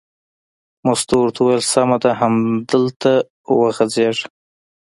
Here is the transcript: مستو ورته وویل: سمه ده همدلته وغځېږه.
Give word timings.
مستو 0.85 1.15
ورته 1.19 1.39
وویل: 1.41 1.63
سمه 1.73 1.97
ده 2.03 2.11
همدلته 2.21 3.13
وغځېږه. 3.59 4.27